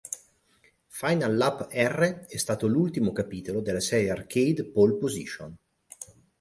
[0.87, 5.55] Final Lap R è stato l'ultimo capitolo della serie Arcade Pole Position.